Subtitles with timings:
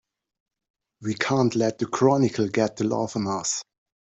[1.03, 3.61] We can't let the Chronicle get the laugh on us!